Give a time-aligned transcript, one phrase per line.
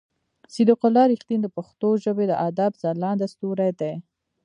[0.53, 3.93] صديق الله رښتين د پښتو ژبې د ادب ځلانده ستوری دی.